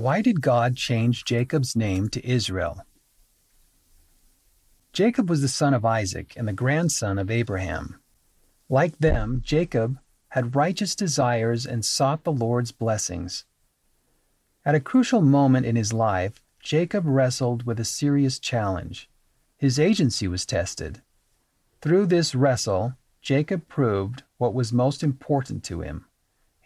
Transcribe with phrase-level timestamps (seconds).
[0.00, 2.86] Why did God change Jacob's name to Israel?
[4.94, 8.00] Jacob was the son of Isaac and the grandson of Abraham.
[8.70, 9.98] Like them, Jacob
[10.30, 13.44] had righteous desires and sought the Lord's blessings.
[14.64, 19.06] At a crucial moment in his life, Jacob wrestled with a serious challenge.
[19.58, 21.02] His agency was tested.
[21.82, 26.06] Through this wrestle, Jacob proved what was most important to him.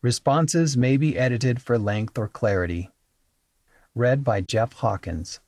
[0.00, 2.88] Responses may be edited for length or clarity.
[3.94, 5.38] Read by Jeff Hawkins.